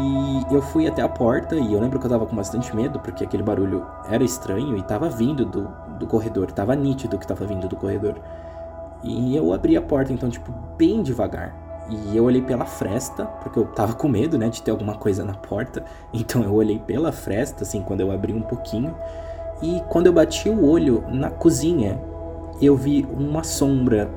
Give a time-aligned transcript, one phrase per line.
[0.00, 2.98] E eu fui até a porta e eu lembro que eu tava com bastante medo,
[2.98, 7.44] porque aquele barulho era estranho e tava vindo do, do corredor, tava nítido que tava
[7.44, 8.14] vindo do corredor.
[9.02, 11.54] E eu abri a porta, então, tipo, bem devagar.
[11.88, 15.24] E eu olhei pela fresta, porque eu tava com medo, né, de ter alguma coisa
[15.24, 15.84] na porta.
[16.14, 18.94] Então eu olhei pela fresta, assim, quando eu abri um pouquinho.
[19.60, 22.00] E quando eu bati o olho na cozinha,
[22.60, 24.10] eu vi uma sombra,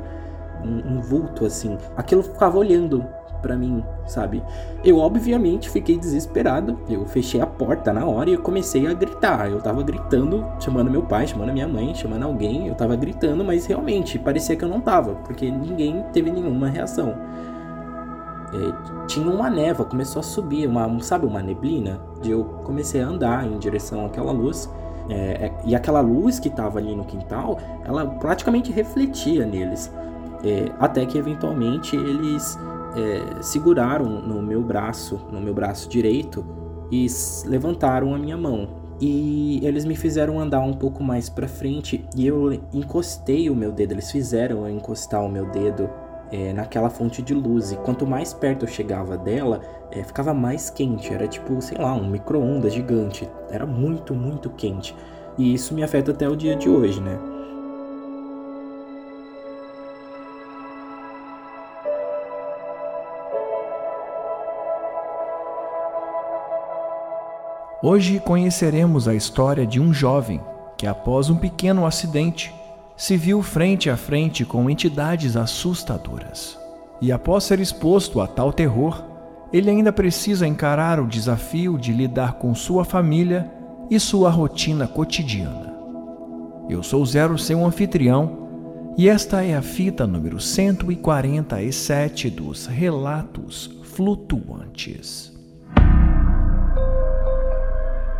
[0.63, 1.77] um, um vulto, assim.
[1.97, 3.05] Aquilo ficava olhando
[3.43, 4.41] para mim, sabe?
[4.83, 6.79] Eu obviamente fiquei desesperado.
[6.89, 9.51] Eu fechei a porta na hora e eu comecei a gritar.
[9.51, 12.67] Eu tava gritando, chamando meu pai, chamando minha mãe, chamando alguém.
[12.67, 17.13] Eu tava gritando, mas realmente parecia que eu não tava, porque ninguém teve nenhuma reação.
[18.53, 21.99] É, tinha uma neva, começou a subir, uma, sabe, uma neblina.
[22.23, 24.69] E eu comecei a andar em direção àquela luz.
[25.09, 29.91] É, é, e aquela luz que estava ali no quintal, ela praticamente refletia neles.
[30.43, 32.59] É, até que eventualmente eles
[32.95, 36.45] é, seguraram no meu braço, no meu braço direito,
[36.91, 37.07] e
[37.45, 38.83] levantaram a minha mão.
[39.01, 43.71] E eles me fizeram andar um pouco mais para frente e eu encostei o meu
[43.71, 43.93] dedo.
[43.93, 45.89] Eles fizeram eu encostar o meu dedo
[46.31, 47.71] é, naquela fonte de luz.
[47.71, 51.13] E quanto mais perto eu chegava dela, é, ficava mais quente.
[51.13, 53.27] Era tipo, sei lá, um micro-ondas gigante.
[53.49, 54.95] Era muito, muito quente.
[55.37, 57.19] E isso me afeta até o dia de hoje, né?
[67.85, 70.39] Hoje conheceremos a história de um jovem
[70.77, 72.49] que, após um pequeno acidente,
[72.95, 76.57] se viu frente a frente com entidades assustadoras.
[77.01, 79.03] E após ser exposto a tal terror,
[79.51, 83.51] ele ainda precisa encarar o desafio de lidar com sua família
[83.89, 85.73] e sua rotina cotidiana.
[86.69, 88.47] Eu sou Zero, seu anfitrião,
[88.97, 95.32] e esta é a fita número 147 dos Relatos Flutuantes.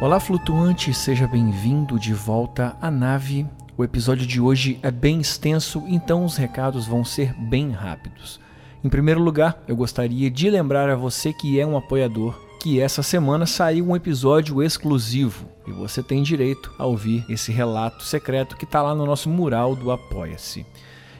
[0.00, 3.46] Olá, flutuante, seja bem-vindo de volta à nave.
[3.76, 8.40] O episódio de hoje é bem extenso, então os recados vão ser bem rápidos.
[8.82, 13.02] Em primeiro lugar, eu gostaria de lembrar a você que é um apoiador que essa
[13.02, 18.64] semana saiu um episódio exclusivo e você tem direito a ouvir esse relato secreto que
[18.64, 20.64] está lá no nosso mural do Apoia-se.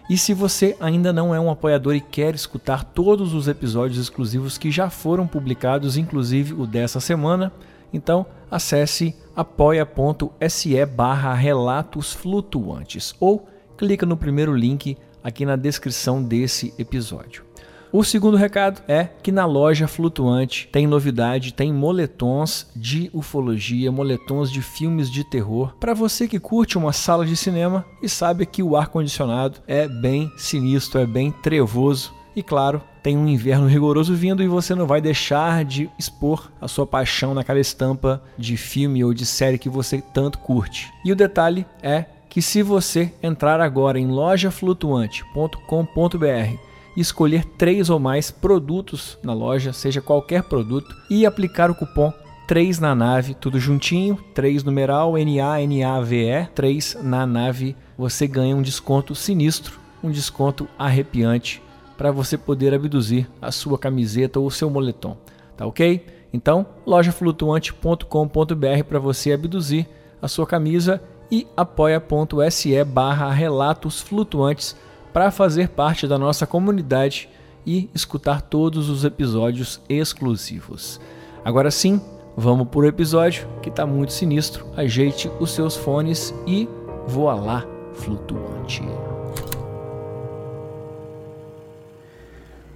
[0.08, 4.56] E se você ainda não é um apoiador e quer escutar todos os episódios exclusivos
[4.56, 7.52] que já foram publicados, inclusive o dessa semana,
[7.92, 16.74] então acesse apoia.se barra relatos flutuantes ou clica no primeiro link aqui na descrição desse
[16.78, 17.44] episódio.
[17.92, 24.48] O segundo recado é que na loja Flutuante tem novidade, tem moletons de ufologia, moletons
[24.48, 28.62] de filmes de terror, para você que curte uma sala de cinema e sabe que
[28.62, 34.14] o ar condicionado é bem sinistro, é bem trevoso e claro, tem um inverno rigoroso
[34.14, 39.02] vindo e você não vai deixar de expor a sua paixão naquela estampa de filme
[39.02, 40.92] ou de série que você tanto curte.
[41.04, 47.98] E o detalhe é que se você entrar agora em lojaflutuante.com.br e escolher três ou
[47.98, 52.12] mais produtos na loja, seja qualquer produto, e aplicar o cupom
[52.46, 59.14] 3 na nave, tudo juntinho, 3 numeral, N-A-N-A-V-E, 3 na nave, você ganha um desconto
[59.14, 61.62] sinistro, um desconto arrepiante
[62.00, 65.18] para você poder abduzir a sua camiseta ou o seu moletom,
[65.54, 66.06] tá ok?
[66.32, 69.86] Então, lojaflutuante.com.br para você abduzir
[70.22, 74.74] a sua camisa e apoia.se barra relatos flutuantes
[75.12, 77.28] para fazer parte da nossa comunidade
[77.66, 80.98] e escutar todos os episódios exclusivos.
[81.44, 82.00] Agora sim,
[82.34, 84.64] vamos para o episódio que está muito sinistro.
[84.74, 86.66] Ajeite os seus fones e
[87.06, 88.80] voa lá, flutuante.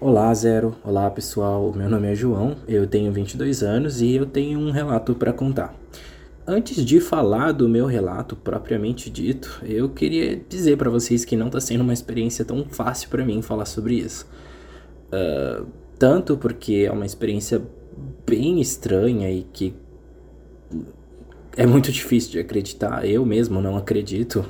[0.06, 0.76] Olá, Zero.
[0.84, 1.72] Olá, pessoal.
[1.74, 5.74] Meu nome é João, eu tenho 22 anos e eu tenho um relato para contar.
[6.46, 11.46] Antes de falar do meu relato propriamente dito, eu queria dizer para vocês que não
[11.46, 14.26] está sendo uma experiência tão fácil para mim falar sobre isso.
[15.06, 15.66] Uh,
[15.98, 17.62] tanto porque é uma experiência
[18.26, 19.74] bem estranha e que
[21.56, 23.06] é muito difícil de acreditar.
[23.08, 24.44] Eu mesmo não acredito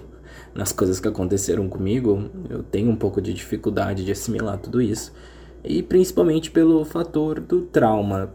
[0.53, 5.13] nas coisas que aconteceram comigo, eu tenho um pouco de dificuldade de assimilar tudo isso.
[5.65, 8.35] E principalmente pelo fator do trauma.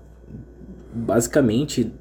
[0.91, 1.91] Basicamente,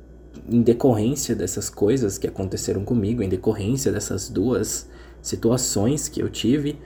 [0.50, 4.88] em decorrência dessas coisas que aconteceram comigo, em decorrência dessas duas
[5.20, 6.78] situações que eu tive,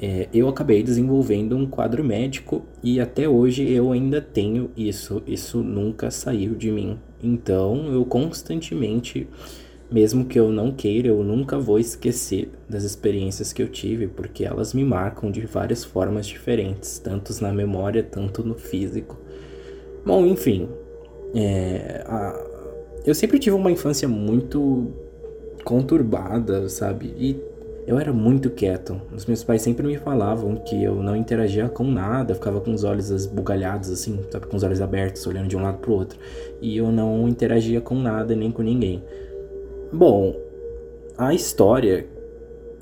[0.00, 5.22] é, eu acabei desenvolvendo um quadro médico e até hoje eu ainda tenho isso.
[5.26, 6.98] Isso nunca saiu de mim.
[7.22, 9.28] Então eu constantemente,
[9.92, 14.44] mesmo que eu não queira, eu nunca vou esquecer das experiências que eu tive, porque
[14.44, 19.18] elas me marcam de várias formas diferentes, tanto na memória, tanto no físico.
[20.04, 20.68] Bom, enfim,
[21.34, 22.44] é, a,
[23.04, 24.92] eu sempre tive uma infância muito
[25.64, 27.14] conturbada, sabe?
[27.16, 27.40] E
[27.86, 29.00] eu era muito quieto.
[29.14, 32.84] Os meus pais sempre me falavam que eu não interagia com nada, ficava com os
[32.84, 36.18] olhos esbugalhados assim, sabe, com os olhos abertos, olhando de um lado pro outro.
[36.60, 39.02] E eu não interagia com nada nem com ninguém.
[39.92, 40.34] Bom,
[41.18, 42.06] a história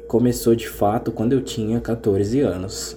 [0.07, 2.97] começou de fato quando eu tinha 14 anos.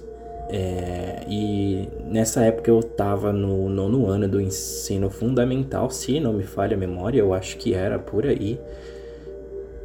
[0.49, 6.43] É, e nessa época eu tava no nono ano do ensino fundamental, se não me
[6.43, 8.59] falha a memória, eu acho que era por aí.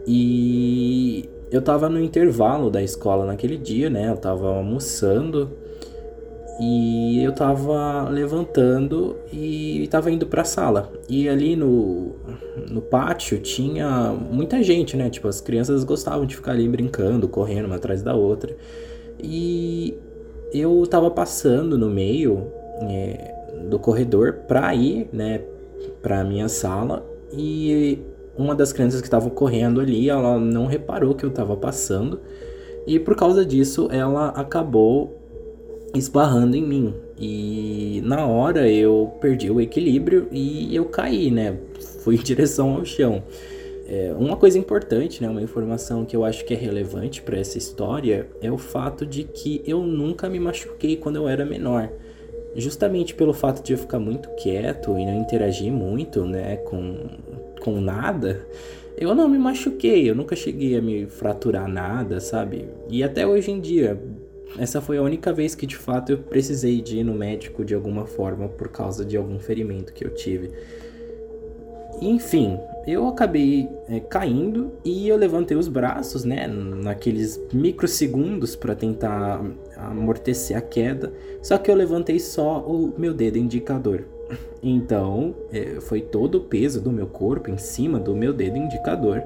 [0.06, 4.10] E eu tava no intervalo da escola naquele dia, né?
[4.10, 5.50] Eu tava almoçando
[6.58, 10.92] e eu tava levantando e tava indo pra sala.
[11.08, 12.16] E ali no,
[12.68, 15.08] no pátio tinha muita gente, né?
[15.08, 18.56] Tipo, as crianças gostavam de ficar ali brincando, correndo uma atrás da outra.
[19.22, 19.96] E
[20.52, 22.48] eu tava passando no meio
[22.82, 23.34] é,
[23.68, 25.42] do corredor pra ir, né,
[26.02, 27.06] pra minha sala.
[27.32, 28.00] E
[28.36, 32.20] uma das crianças que estavam correndo ali, ela não reparou que eu estava passando
[32.88, 35.17] e por causa disso ela acabou
[35.94, 36.94] esbarrando em mim.
[37.18, 41.58] E na hora eu perdi o equilíbrio e eu caí, né?
[42.00, 43.22] Fui em direção ao chão.
[43.88, 47.56] É, uma coisa importante, né, uma informação que eu acho que é relevante para essa
[47.56, 51.88] história é o fato de que eu nunca me machuquei quando eu era menor.
[52.54, 57.08] Justamente pelo fato de eu ficar muito quieto e não interagir muito, né, com
[57.58, 58.46] com nada,
[58.96, 62.68] eu não me machuquei, eu nunca cheguei a me fraturar nada, sabe?
[62.88, 64.00] E até hoje em dia,
[64.56, 67.74] essa foi a única vez que de fato eu precisei de ir no médico de
[67.74, 70.50] alguma forma por causa de algum ferimento que eu tive.
[72.00, 79.44] Enfim, eu acabei é, caindo e eu levantei os braços, né, naqueles microsegundos para tentar
[79.76, 81.12] amortecer a queda.
[81.42, 84.04] Só que eu levantei só o meu dedo indicador.
[84.62, 89.22] Então, é, foi todo o peso do meu corpo em cima do meu dedo indicador.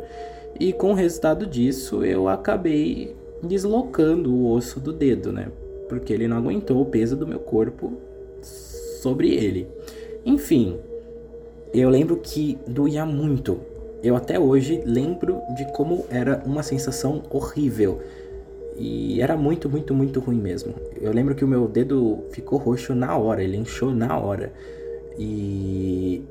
[0.59, 5.49] E com o resultado disso, eu acabei deslocando o osso do dedo, né?
[5.89, 7.93] Porque ele não aguentou o peso do meu corpo
[8.41, 9.67] sobre ele.
[10.25, 10.79] Enfim,
[11.75, 13.61] eu lembro que doía muito.
[14.03, 18.01] Eu até hoje lembro de como era uma sensação horrível.
[18.77, 20.75] E era muito, muito, muito ruim mesmo.
[21.01, 24.53] Eu lembro que o meu dedo ficou roxo na hora, ele inchou na hora.
[25.19, 26.23] E,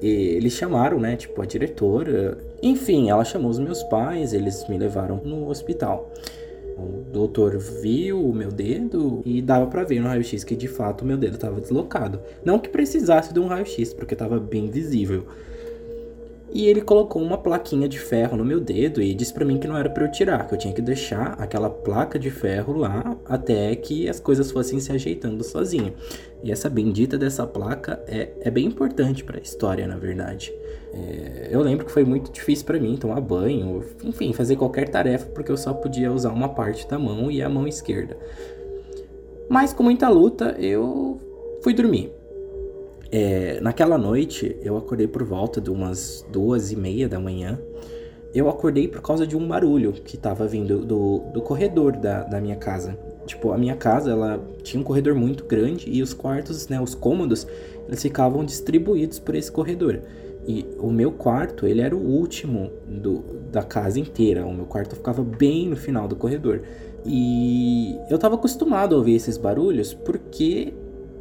[0.00, 2.38] e eles chamaram, né, tipo, a diretora.
[2.62, 6.12] Enfim, ela chamou os meus pais, eles me levaram no hospital.
[6.76, 11.02] O doutor viu o meu dedo e dava para ver no raio-x que de fato
[11.02, 12.20] o meu dedo estava deslocado.
[12.44, 15.26] Não que precisasse de um raio-x, porque estava bem visível.
[16.52, 19.66] E ele colocou uma plaquinha de ferro no meu dedo e disse para mim que
[19.66, 23.16] não era para eu tirar, que eu tinha que deixar aquela placa de ferro lá
[23.26, 25.92] até que as coisas fossem se ajeitando sozinho.
[26.42, 30.52] E essa bendita dessa placa é, é bem importante para a história, na verdade.
[30.94, 35.26] É, eu lembro que foi muito difícil para mim tomar banho, enfim, fazer qualquer tarefa
[35.26, 38.16] porque eu só podia usar uma parte da mão e a mão esquerda.
[39.48, 41.20] Mas com muita luta eu
[41.62, 42.12] fui dormir.
[43.10, 47.58] É, naquela noite, eu acordei por volta de umas duas e meia da manhã.
[48.34, 52.40] Eu acordei por causa de um barulho que estava vindo do, do corredor da, da
[52.40, 52.98] minha casa.
[53.24, 56.94] Tipo, a minha casa, ela tinha um corredor muito grande e os quartos, né, os
[56.94, 57.46] cômodos,
[57.86, 60.00] eles ficavam distribuídos por esse corredor.
[60.46, 64.46] E o meu quarto, ele era o último do, da casa inteira.
[64.46, 66.62] O meu quarto ficava bem no final do corredor.
[67.04, 70.72] E eu estava acostumado a ouvir esses barulhos porque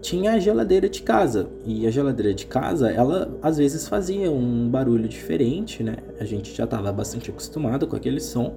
[0.05, 1.47] tinha a geladeira de casa.
[1.65, 5.95] E a geladeira de casa, ela às vezes fazia um barulho diferente, né?
[6.19, 8.53] A gente já estava bastante acostumado com aquele som.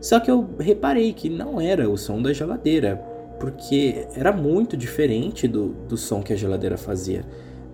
[0.00, 2.96] Só que eu reparei que não era o som da geladeira,
[3.38, 7.24] porque era muito diferente do, do som que a geladeira fazia.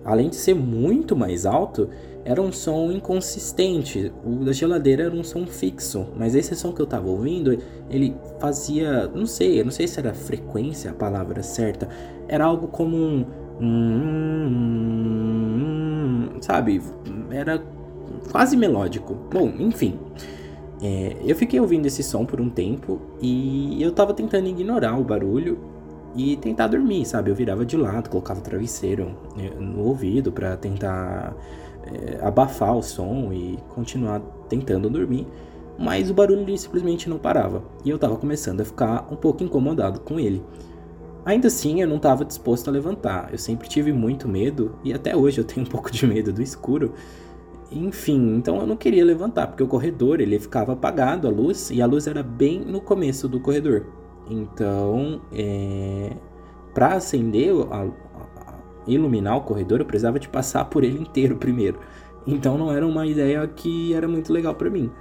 [0.05, 1.89] Além de ser muito mais alto,
[2.27, 4.11] era um som inconsistente.
[4.25, 7.57] O da geladeira era um som fixo, mas esse som que eu tava ouvindo,
[7.89, 11.87] ele fazia, não sei, não sei se era frequência a palavra certa,
[12.27, 13.25] era algo como um,
[15.21, 16.81] um sabe,
[17.31, 17.63] era
[18.29, 19.15] quase melódico.
[19.31, 19.97] Bom, enfim.
[20.83, 25.03] É, eu fiquei ouvindo esse som por um tempo e eu tava tentando ignorar o
[25.03, 25.57] barulho
[26.13, 27.31] e tentar dormir, sabe?
[27.31, 31.33] Eu virava de lado, colocava o travesseiro né, no ouvido para tentar
[31.93, 35.27] é, abafar o som e continuar tentando dormir.
[35.77, 39.99] Mas o barulho simplesmente não parava e eu tava começando a ficar um pouco incomodado
[39.99, 40.43] com ele.
[41.23, 43.29] Ainda assim, eu não estava disposto a levantar.
[43.31, 46.41] Eu sempre tive muito medo e até hoje eu tenho um pouco de medo do
[46.41, 46.93] escuro.
[47.71, 51.81] Enfim, então eu não queria levantar, porque o corredor ele ficava apagado a luz e
[51.81, 53.87] a luz era bem no começo do corredor.
[54.29, 56.11] Então, é,
[56.73, 57.87] para acender, a,
[58.87, 61.79] iluminar o corredor, eu precisava de passar por ele inteiro primeiro.
[62.25, 64.91] Então não era uma ideia que era muito legal para mim.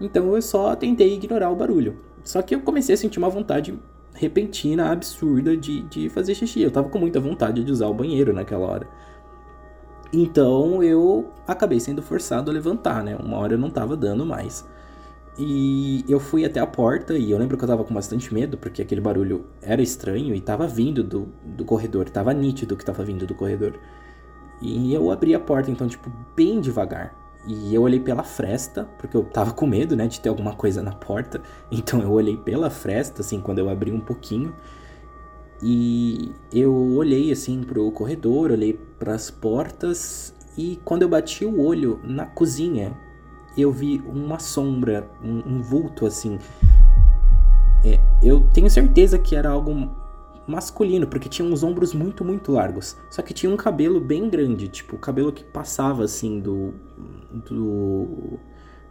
[0.00, 1.96] Então eu só tentei ignorar o barulho.
[2.22, 3.78] Só que eu comecei a sentir uma vontade
[4.14, 6.62] repentina, absurda de, de fazer xixi.
[6.62, 8.88] Eu tava com muita vontade de usar o banheiro naquela hora.
[10.12, 13.16] Então eu acabei sendo forçado a levantar, né?
[13.16, 14.64] Uma hora eu não tava dando mais.
[15.36, 18.56] E eu fui até a porta e eu lembro que eu tava com bastante medo,
[18.56, 23.04] porque aquele barulho era estranho e tava vindo do, do corredor, tava nítido que tava
[23.04, 23.74] vindo do corredor.
[24.62, 27.14] E eu abri a porta, então, tipo, bem devagar.
[27.46, 30.82] E eu olhei pela fresta, porque eu tava com medo, né, de ter alguma coisa
[30.82, 31.42] na porta.
[31.70, 34.54] Então eu olhei pela fresta, assim, quando eu abri um pouquinho.
[35.62, 41.60] E eu olhei assim pro corredor, olhei para as portas e quando eu bati o
[41.60, 42.96] olho na cozinha,
[43.56, 46.38] eu vi uma sombra, um, um vulto assim.
[47.84, 49.90] É, eu tenho certeza que era algo
[50.46, 52.96] masculino, porque tinha uns ombros muito, muito largos.
[53.10, 56.74] Só que tinha um cabelo bem grande, tipo, o cabelo que passava assim do.
[57.48, 58.38] do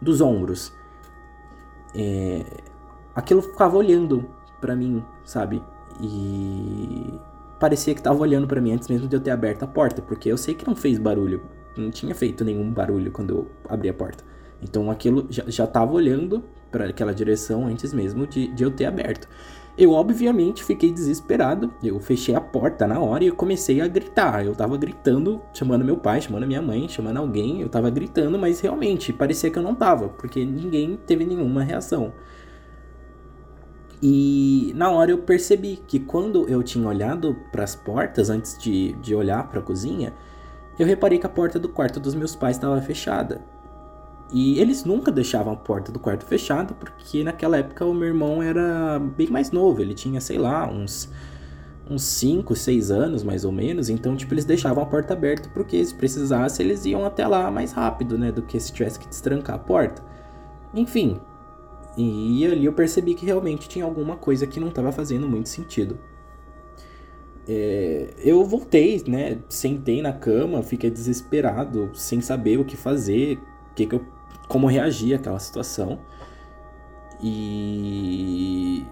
[0.00, 0.72] dos ombros.
[1.94, 2.44] É,
[3.14, 4.28] aquilo ficava olhando
[4.60, 5.62] para mim, sabe?
[6.00, 7.14] E
[7.58, 10.30] parecia que estava olhando para mim antes mesmo de eu ter aberto a porta, porque
[10.30, 11.42] eu sei que não fez barulho,
[11.76, 14.24] não tinha feito nenhum barulho quando eu abri a porta.
[14.64, 19.28] Então aquilo já estava olhando para aquela direção antes mesmo de, de eu ter aberto.
[19.76, 24.44] Eu obviamente fiquei desesperado, eu fechei a porta na hora e comecei a gritar.
[24.44, 28.60] Eu tava gritando, chamando meu pai, chamando minha mãe, chamando alguém, eu tava gritando, mas
[28.60, 32.12] realmente parecia que eu não tava, porque ninguém teve nenhuma reação.
[34.00, 38.92] E na hora eu percebi que quando eu tinha olhado para as portas antes de,
[38.94, 40.12] de olhar para a cozinha,
[40.78, 43.40] eu reparei que a porta do quarto dos meus pais estava fechada.
[44.32, 48.42] E eles nunca deixavam a porta do quarto fechada, porque naquela época o meu irmão
[48.42, 51.08] era bem mais novo, ele tinha, sei lá, uns
[51.88, 55.84] uns 5, 6 anos mais ou menos, então tipo eles deixavam a porta aberta porque
[55.84, 59.56] se precisasse eles iam até lá mais rápido, né, do que se tivesse que destrancar
[59.56, 60.02] a porta.
[60.72, 61.20] Enfim,
[61.96, 65.98] e ali eu percebi que realmente tinha alguma coisa que não estava fazendo muito sentido.
[67.46, 69.38] É, eu voltei, né?
[69.48, 73.38] Sentei na cama, fiquei desesperado, sem saber o que fazer,
[73.74, 74.04] que que eu,
[74.48, 75.98] como reagir àquela situação.
[77.22, 78.84] E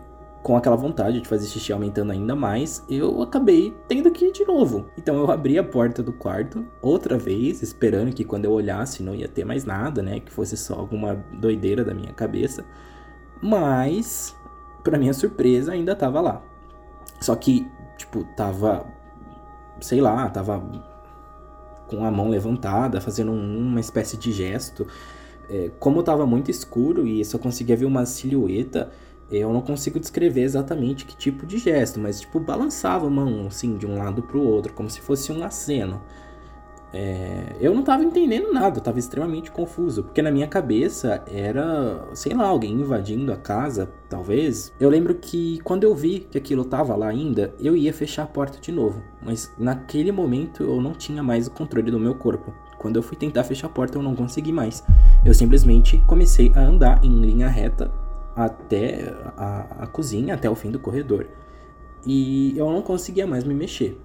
[0.42, 4.44] com aquela vontade de fazer xixi aumentando ainda mais, eu acabei tendo que ir de
[4.44, 4.86] novo.
[4.98, 9.14] Então eu abri a porta do quarto outra vez, esperando que quando eu olhasse não
[9.14, 10.20] ia ter mais nada, né?
[10.20, 12.64] Que fosse só alguma doideira da minha cabeça.
[13.40, 14.36] Mas,
[14.82, 16.42] para minha surpresa, ainda tava lá.
[17.20, 18.86] Só que, tipo, tava.
[19.80, 20.62] Sei lá, tava
[21.96, 24.86] com a mão levantada, fazendo uma espécie de gesto.
[25.50, 28.90] É, como tava muito escuro e só conseguia ver uma silhueta,
[29.30, 33.76] eu não consigo descrever exatamente que tipo de gesto, mas tipo balançava a mão assim
[33.76, 36.00] de um lado pro outro, como se fosse um aceno.
[36.92, 42.06] É, eu não tava entendendo nada, eu tava extremamente confuso, porque na minha cabeça era,
[42.12, 44.72] sei lá, alguém invadindo a casa, talvez.
[44.78, 48.26] Eu lembro que quando eu vi que aquilo tava lá ainda, eu ia fechar a
[48.26, 52.52] porta de novo, mas naquele momento eu não tinha mais o controle do meu corpo.
[52.78, 54.84] Quando eu fui tentar fechar a porta, eu não consegui mais.
[55.24, 57.90] Eu simplesmente comecei a andar em linha reta
[58.36, 61.26] até a, a cozinha, até o fim do corredor.
[62.04, 63.96] E eu não conseguia mais me mexer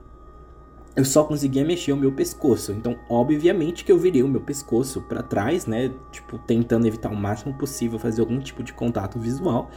[0.98, 2.72] eu só conseguia mexer o meu pescoço.
[2.72, 5.94] Então, obviamente que eu virei o meu pescoço para trás, né?
[6.12, 9.70] Tipo, tentando evitar o máximo possível fazer algum tipo de contato visual.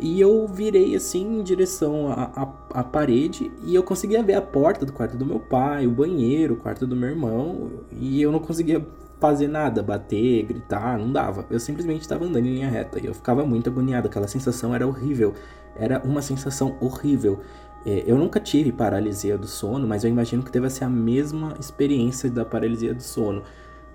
[0.00, 4.92] E eu virei assim em direção à, parede e eu conseguia ver a porta do
[4.92, 7.70] quarto do meu pai, o banheiro, o quarto do meu irmão.
[7.92, 8.84] E eu não conseguia
[9.20, 11.46] fazer nada, bater, gritar, não dava.
[11.48, 14.08] Eu simplesmente estava andando em linha reta e eu ficava muito agoniado.
[14.08, 15.32] Aquela sensação era horrível.
[15.76, 17.40] Era uma sensação horrível.
[17.84, 21.54] É, eu nunca tive paralisia do sono, mas eu imagino que deva ser a mesma
[21.60, 23.42] experiência da paralisia do sono.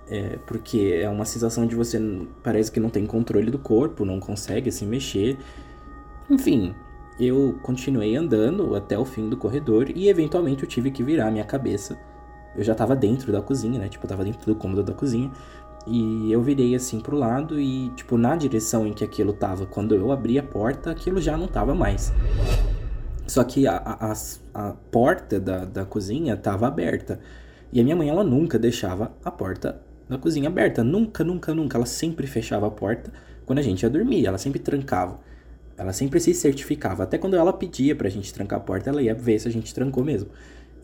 [0.08, 1.98] É, porque é uma sensação de você
[2.42, 5.38] parece que não tem controle do corpo, não consegue se mexer.
[6.28, 6.74] Enfim,
[7.20, 11.44] eu continuei andando até o fim do corredor e eventualmente eu tive que virar minha
[11.44, 11.98] cabeça.
[12.56, 13.88] Eu já tava dentro da cozinha, né?
[13.88, 15.30] Tipo, eu tava dentro do cômodo da cozinha.
[15.86, 19.94] E eu virei assim pro lado e, tipo, na direção em que aquilo tava, quando
[19.94, 22.12] eu abri a porta, aquilo já não tava mais.
[23.32, 24.12] Só que a, a,
[24.52, 27.18] a porta da, da cozinha tava aberta.
[27.72, 30.84] E a minha mãe, ela nunca deixava a porta da cozinha aberta.
[30.84, 31.78] Nunca, nunca, nunca.
[31.78, 33.10] Ela sempre fechava a porta
[33.46, 34.26] quando a gente ia dormir.
[34.26, 35.18] Ela sempre trancava.
[35.78, 37.04] Ela sempre se certificava.
[37.04, 39.72] Até quando ela pedia pra gente trancar a porta, ela ia ver se a gente
[39.72, 40.28] trancou mesmo.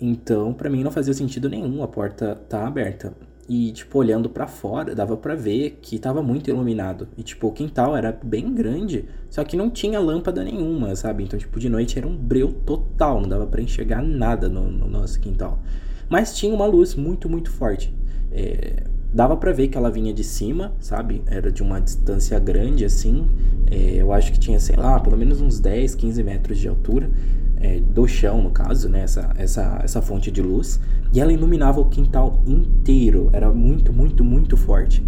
[0.01, 3.13] Então, para mim não fazia sentido nenhum a porta tá aberta.
[3.49, 7.09] E, tipo, olhando para fora, dava para ver que tava muito iluminado.
[7.17, 11.25] E, tipo, o quintal era bem grande, só que não tinha lâmpada nenhuma, sabe?
[11.25, 14.87] Então, tipo, de noite era um breu total, não dava para enxergar nada no, no,
[14.87, 15.63] nosso quintal.
[16.11, 17.95] Mas tinha uma luz muito, muito forte.
[18.31, 18.83] É,
[19.15, 21.23] dava para ver que ela vinha de cima, sabe?
[21.27, 23.27] Era de uma distância grande, assim.
[23.71, 27.11] É, eu acho que tinha, sei lá, pelo menos uns 10, 15 metros de altura
[27.61, 30.81] é, do chão, no caso, né, essa, essa, essa fonte de luz,
[31.13, 35.05] e ela iluminava o quintal inteiro, era muito, muito, muito forte.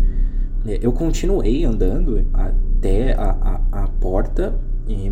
[0.67, 4.55] É, eu continuei andando até a, a, a porta,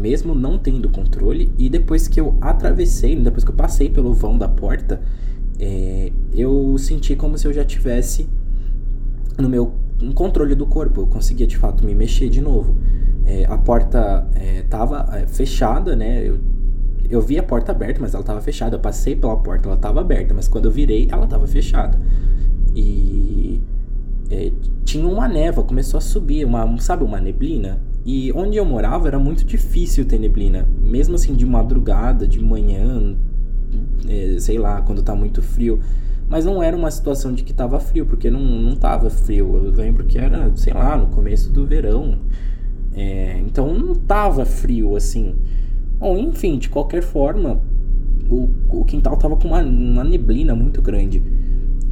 [0.01, 4.37] mesmo não tendo controle, e depois que eu atravessei, depois que eu passei pelo vão
[4.37, 5.01] da porta,
[5.59, 8.29] é, eu senti como se eu já tivesse
[9.39, 12.77] no meu um controle do corpo, eu conseguia de fato me mexer de novo.
[13.25, 14.27] É, a porta
[14.63, 16.27] estava é, fechada, né?
[16.27, 16.39] Eu
[17.11, 18.77] eu vi a porta aberta, mas ela estava fechada.
[18.77, 21.99] Eu passei pela porta, ela estava aberta, mas quando eu virei, ela estava fechada.
[22.75, 23.61] E
[24.31, 24.53] é,
[24.85, 27.81] tinha uma névoa, começou a subir, uma, sabe, uma neblina.
[28.05, 33.17] E onde eu morava era muito difícil ter neblina, mesmo assim de madrugada, de manhã,
[34.09, 35.81] é, sei lá, quando tá muito frio.
[36.29, 39.63] Mas não era uma situação de que tava frio, porque não, não tava frio.
[39.65, 42.19] Eu lembro que era, sei lá, no começo do verão.
[42.95, 45.35] É, então não tava frio assim.
[45.99, 47.61] Bom, enfim, de qualquer forma,
[48.31, 51.23] o, o quintal tava com uma, uma neblina muito grande.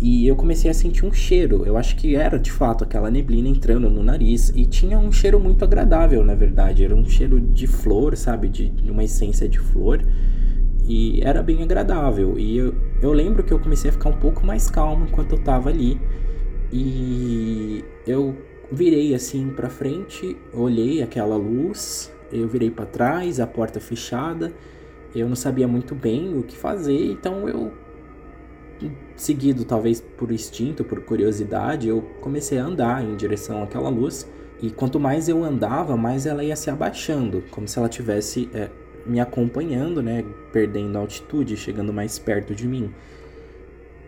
[0.00, 1.64] E eu comecei a sentir um cheiro.
[1.64, 4.52] Eu acho que era de fato aquela neblina entrando no nariz.
[4.54, 6.84] E tinha um cheiro muito agradável, na verdade.
[6.84, 8.48] Era um cheiro de flor, sabe?
[8.48, 10.02] De, de uma essência de flor.
[10.86, 12.38] E era bem agradável.
[12.38, 15.42] E eu, eu lembro que eu comecei a ficar um pouco mais calmo enquanto eu
[15.42, 15.98] tava ali.
[16.70, 18.36] E eu
[18.70, 24.52] virei assim pra frente, olhei aquela luz eu virei para trás, a porta fechada.
[25.14, 27.72] Eu não sabia muito bem o que fazer, então eu
[29.14, 34.30] seguido talvez por instinto, por curiosidade, eu comecei a andar em direção àquela luz.
[34.60, 38.70] E quanto mais eu andava, mais ela ia se abaixando, como se ela tivesse é,
[39.04, 42.92] me acompanhando, né, perdendo altitude, chegando mais perto de mim.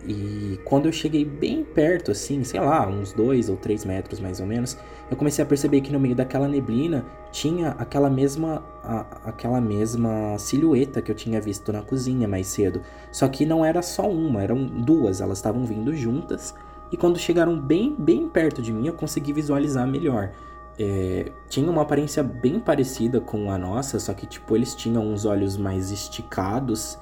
[0.09, 4.41] E quando eu cheguei bem perto, assim, sei lá, uns dois ou três metros mais
[4.41, 4.79] ou menos,
[5.11, 10.39] eu comecei a perceber que no meio daquela neblina tinha aquela mesma, a, aquela mesma
[10.39, 12.81] silhueta que eu tinha visto na cozinha mais cedo.
[13.13, 16.55] Só que não era só uma, eram duas, elas estavam vindo juntas.
[16.91, 20.31] E quando chegaram bem, bem perto de mim, eu consegui visualizar melhor.
[20.79, 25.27] É, tinha uma aparência bem parecida com a nossa, só que tipo eles tinham uns
[25.27, 26.99] olhos mais esticados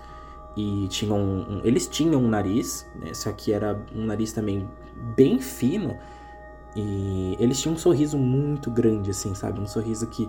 [0.57, 4.69] e tinham um, eles tinham um nariz, né, só que era um nariz também
[5.15, 5.97] bem fino
[6.75, 10.29] e eles tinham um sorriso muito grande, assim, sabe, um sorriso que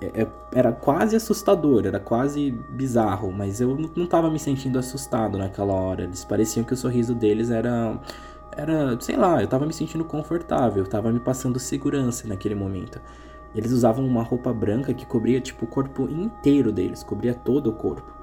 [0.00, 5.38] é, é, era quase assustador, era quase bizarro, mas eu não estava me sentindo assustado
[5.38, 6.04] naquela hora.
[6.04, 7.98] Eles pareciam que o sorriso deles era
[8.56, 13.00] era, sei lá, eu estava me sentindo confortável, estava me passando segurança naquele momento.
[13.54, 17.72] Eles usavam uma roupa branca que cobria tipo o corpo inteiro deles, cobria todo o
[17.72, 18.15] corpo.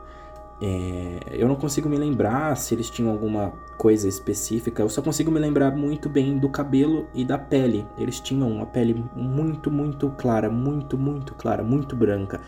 [0.66, 5.30] É, eu não consigo me lembrar se eles tinham alguma coisa específica, eu só consigo
[5.30, 7.86] me lembrar muito bem do cabelo e da pele.
[7.98, 12.40] Eles tinham uma pele muito, muito clara, muito, muito clara, muito branca.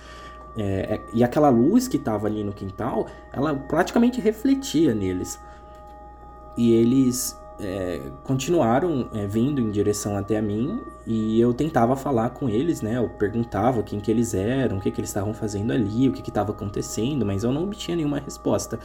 [0.55, 5.37] É, é e aquela luz que estava ali no quintal, ela praticamente refletia neles.
[6.55, 12.31] E eles é, continuaram é, vindo em direção até a mim e eu tentava falar
[12.31, 12.97] com eles, né?
[12.97, 16.21] Eu perguntava quem que eles eram, o que que eles estavam fazendo ali, o que
[16.21, 18.79] que estava acontecendo, mas eu não obtinha nenhuma resposta.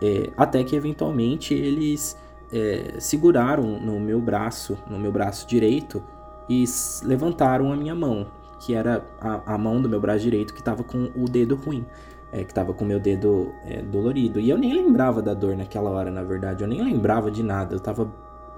[0.00, 2.16] É, até que eventualmente eles
[2.52, 6.02] é, seguraram no meu braço, no meu braço direito
[6.48, 6.64] e
[7.02, 8.26] levantaram a minha mão,
[8.58, 11.84] que era a, a mão do meu braço direito que estava com o dedo ruim
[12.32, 14.40] é, que tava com meu dedo é, dolorido.
[14.40, 16.64] E eu nem lembrava da dor naquela hora, na verdade.
[16.64, 17.74] Eu nem lembrava de nada.
[17.74, 18.10] Eu tava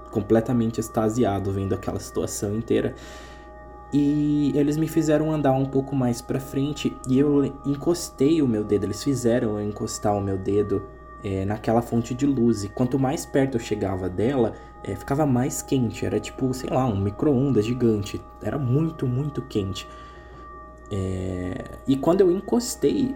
[0.09, 2.95] completamente extasiado vendo aquela situação inteira.
[3.93, 8.63] E eles me fizeram andar um pouco mais para frente e eu encostei o meu
[8.63, 8.85] dedo.
[8.85, 10.83] Eles fizeram eu encostar o meu dedo
[11.21, 12.63] é, naquela fonte de luz.
[12.63, 14.53] E quanto mais perto eu chegava dela,
[14.85, 16.05] é, ficava mais quente.
[16.05, 18.21] Era tipo, sei lá, um micro-ondas gigante.
[18.41, 19.85] Era muito, muito quente.
[20.91, 21.79] É...
[21.87, 23.15] E quando eu encostei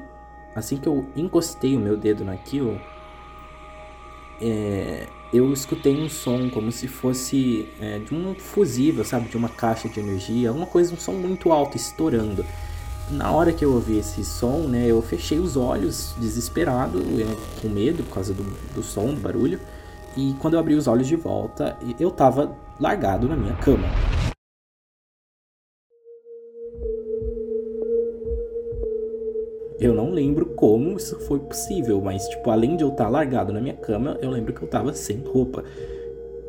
[0.55, 2.79] Assim que eu encostei o meu dedo naquilo,
[4.41, 9.29] é, eu escutei um som como se fosse é, de um fusível, sabe?
[9.29, 12.45] De uma caixa de energia, uma coisa, um som muito alto, estourando.
[13.11, 17.01] Na hora que eu ouvi esse som, né, eu fechei os olhos, desesperado,
[17.61, 19.59] com medo por causa do, do som, do barulho.
[20.15, 23.87] E quando eu abri os olhos de volta, eu tava largado na minha cama.
[30.59, 34.29] Como isso foi possível, mas, tipo, além de eu estar largado na minha cama, eu
[34.29, 35.63] lembro que eu tava sem roupa.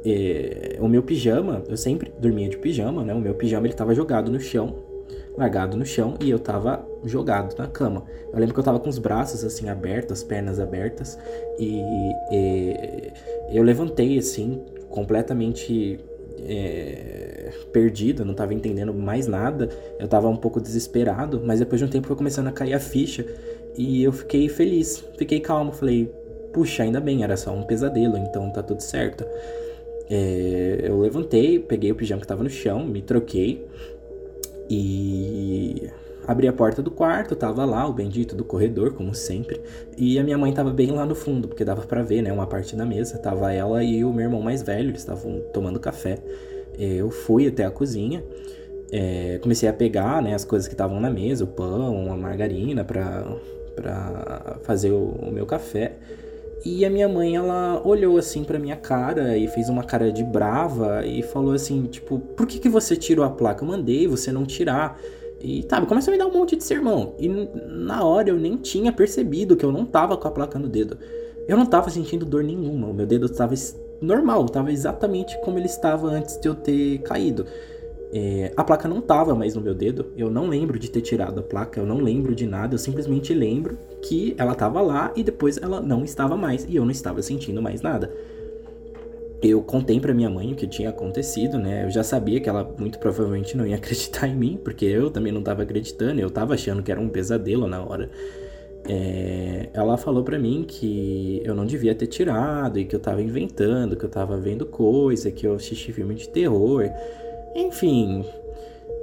[0.05, 3.15] É, o meu pijama, eu sempre dormia de pijama, né?
[3.15, 4.75] O meu pijama ele tava jogado no chão,
[5.39, 8.03] largado no chão, e eu tava jogado na cama.
[8.33, 11.17] Eu lembro que eu tava com os braços assim abertos, as pernas abertas,
[11.57, 11.81] e,
[13.53, 16.01] eu levantei assim, completamente
[16.49, 19.69] é, perdido, não estava entendendo mais nada,
[20.01, 22.81] eu estava um pouco desesperado, mas depois de um tempo foi começando a cair a
[22.81, 23.25] ficha
[23.77, 26.11] e eu fiquei feliz, fiquei calmo, falei,
[26.53, 29.25] puxa, ainda bem, era só um pesadelo, então tá tudo certo.
[30.09, 33.67] É, eu levantei, peguei o pijama que estava no chão, me troquei
[34.69, 35.91] e
[36.31, 39.61] Abri a porta do quarto, tava lá o bendito do corredor, como sempre,
[39.97, 42.47] e a minha mãe tava bem lá no fundo, porque dava para ver, né, uma
[42.47, 46.19] parte da mesa, tava ela e o meu irmão mais velho, eles estavam tomando café.
[46.79, 48.23] Eu fui até a cozinha,
[48.93, 52.85] é, comecei a pegar, né, as coisas que estavam na mesa, o pão, a margarina
[52.85, 53.27] para
[53.75, 55.97] para fazer o, o meu café.
[56.65, 60.23] E a minha mãe, ela olhou assim pra minha cara e fez uma cara de
[60.23, 63.65] brava e falou assim, tipo, por que, que você tirou a placa?
[63.65, 65.01] Eu mandei você não tirar.
[65.41, 67.15] E, sabe, começou a me dar um monte de sermão.
[67.19, 70.69] E na hora eu nem tinha percebido que eu não tava com a placa no
[70.69, 70.99] dedo.
[71.49, 72.89] Eu não tava sentindo dor nenhuma.
[72.89, 73.55] O meu dedo estava
[74.01, 77.47] normal, estava exatamente como ele estava antes de eu ter caído.
[78.13, 80.07] É, a placa não tava mais no meu dedo.
[80.17, 82.75] Eu não lembro de ter tirado a placa, eu não lembro de nada.
[82.75, 86.85] Eu simplesmente lembro que ela tava lá e depois ela não estava mais e eu
[86.85, 88.11] não estava sentindo mais nada
[89.43, 91.85] eu contei para minha mãe o que tinha acontecido, né?
[91.85, 95.33] Eu já sabia que ela muito provavelmente não ia acreditar em mim, porque eu também
[95.33, 98.11] não tava acreditando, eu tava achando que era um pesadelo na hora.
[98.89, 103.23] É, ela falou para mim que eu não devia ter tirado e que eu tava
[103.23, 106.91] inventando, que eu tava vendo coisa, que eu assisti filme de terror.
[107.55, 108.25] Enfim,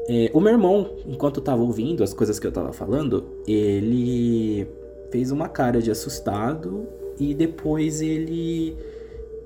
[0.10, 4.68] é, o meu irmão, enquanto tava ouvindo as coisas que eu tava falando, ele
[5.12, 6.88] fez uma cara de assustado
[7.20, 8.76] e depois ele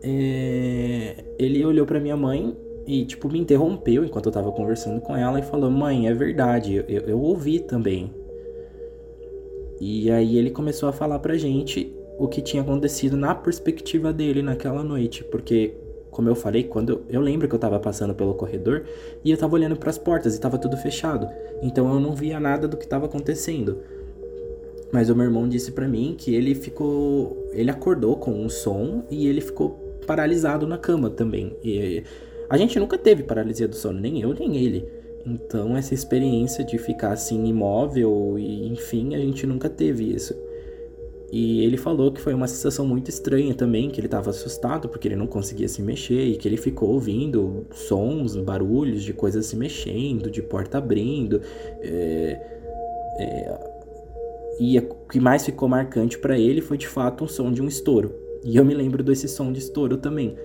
[0.04, 5.16] é, ele olhou para minha mãe e, tipo, me interrompeu enquanto eu tava conversando com
[5.16, 8.12] ela e falou: Mãe, é verdade, eu, eu ouvi também.
[9.80, 14.44] E aí ele começou a falar pra gente o que tinha acontecido na perspectiva dele
[14.44, 15.74] naquela noite, porque
[16.12, 18.84] como eu falei, quando eu, lembro que eu tava passando pelo corredor
[19.24, 21.28] e eu tava olhando para as portas e tava tudo fechado.
[21.64, 23.78] Então eu não via nada do que tava acontecendo.
[24.92, 29.06] Mas o meu irmão disse para mim que ele ficou, ele acordou com um som
[29.10, 29.70] e ele ficou
[30.06, 31.56] paralisado na cama também.
[31.64, 32.04] E
[32.50, 34.86] a gente nunca teve paralisia do sono, nem eu nem ele.
[35.26, 40.36] Então essa experiência de ficar assim imóvel e enfim, a gente nunca teve isso.
[41.32, 45.08] E ele falou que foi uma sensação muito estranha também, que ele estava assustado porque
[45.08, 49.56] ele não conseguia se mexer e que ele ficou ouvindo sons, barulhos de coisas se
[49.56, 51.42] mexendo, de porta abrindo.
[51.80, 52.38] É,
[53.18, 53.72] é,
[54.60, 57.68] e o que mais ficou marcante para ele foi de fato um som de um
[57.68, 58.14] estouro.
[58.44, 60.36] E eu me lembro desse som de estouro também,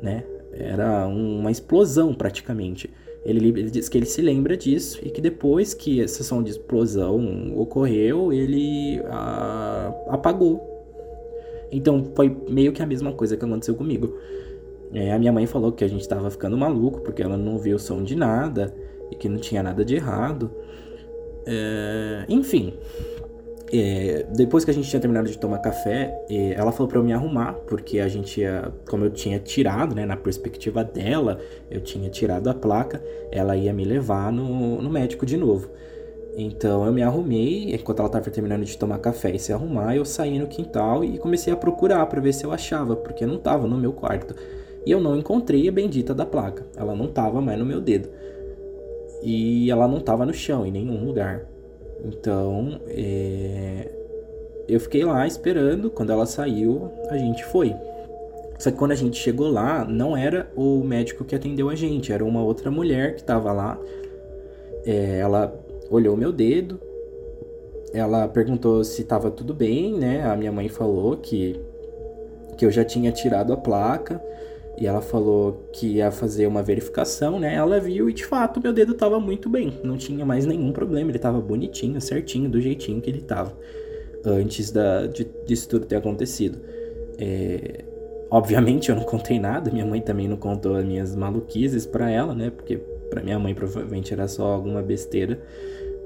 [0.00, 0.24] né?
[0.52, 2.88] Era uma explosão praticamente.
[3.24, 6.50] Ele, ele diz que ele se lembra disso e que depois que esse som de
[6.50, 10.66] explosão ocorreu, ele a, apagou.
[11.70, 14.16] Então foi meio que a mesma coisa que aconteceu comigo.
[14.92, 17.76] É, a minha mãe falou que a gente estava ficando maluco porque ela não viu
[17.76, 18.74] o som de nada
[19.10, 20.50] e que não tinha nada de errado.
[21.44, 22.74] É, enfim,
[23.72, 27.04] é, depois que a gente tinha terminado de tomar café, é, ela falou para eu
[27.04, 31.38] me arrumar, porque a gente ia, como eu tinha tirado, né, na perspectiva dela,
[31.70, 35.68] eu tinha tirado a placa, ela ia me levar no, no médico de novo.
[36.36, 40.04] Então eu me arrumei, enquanto ela estava terminando de tomar café e se arrumar, eu
[40.04, 43.66] saí no quintal e comecei a procurar para ver se eu achava, porque não estava
[43.66, 44.34] no meu quarto.
[44.86, 46.64] E eu não encontrei a bendita da placa.
[46.76, 48.08] Ela não estava mais no meu dedo.
[49.22, 51.44] E ela não estava no chão em nenhum lugar.
[52.04, 53.90] Então, é...
[54.68, 55.90] eu fiquei lá esperando.
[55.90, 57.74] Quando ela saiu, a gente foi.
[58.58, 62.12] Só que quando a gente chegou lá, não era o médico que atendeu a gente,
[62.12, 63.78] era uma outra mulher que estava lá.
[64.84, 65.54] É, ela
[65.90, 66.80] olhou meu dedo,
[67.92, 70.24] ela perguntou se estava tudo bem, né?
[70.24, 71.60] A minha mãe falou que,
[72.56, 74.20] que eu já tinha tirado a placa.
[74.80, 77.54] E ela falou que ia fazer uma verificação, né?
[77.54, 81.10] Ela viu e de fato meu dedo estava muito bem, não tinha mais nenhum problema,
[81.10, 83.56] ele estava bonitinho, certinho, do jeitinho que ele estava
[84.24, 86.58] antes da, de, disso tudo ter acontecido.
[87.18, 87.84] É,
[88.30, 92.34] obviamente eu não contei nada, minha mãe também não contou as minhas maluquices para ela,
[92.34, 92.50] né?
[92.50, 92.76] Porque
[93.10, 95.40] para minha mãe provavelmente era só alguma besteira.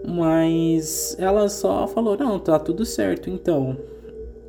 [0.07, 3.77] Mas ela só falou: não, tá tudo certo então.